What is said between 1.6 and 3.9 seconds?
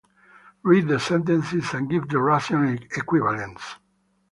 and give the Russian equivalents.